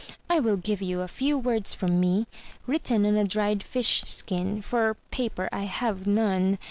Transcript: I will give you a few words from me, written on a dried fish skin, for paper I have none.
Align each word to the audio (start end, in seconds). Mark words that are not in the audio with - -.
I 0.31 0.39
will 0.39 0.57
give 0.57 0.81
you 0.81 1.01
a 1.01 1.07
few 1.07 1.37
words 1.37 1.75
from 1.75 1.99
me, 1.99 2.25
written 2.65 3.05
on 3.05 3.15
a 3.17 3.23
dried 3.23 3.61
fish 3.61 4.03
skin, 4.07 4.59
for 4.63 4.97
paper 5.11 5.47
I 5.51 5.65
have 5.65 6.07
none. 6.07 6.57